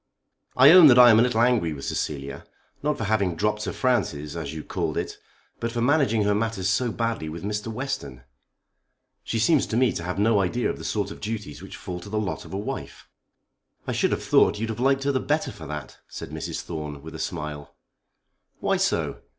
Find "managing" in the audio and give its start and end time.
5.79-6.23